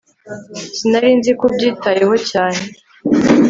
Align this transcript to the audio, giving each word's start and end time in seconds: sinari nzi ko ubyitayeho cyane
sinari 0.77 1.09
nzi 1.19 1.31
ko 1.37 1.43
ubyitayeho 1.49 2.15
cyane 2.29 2.61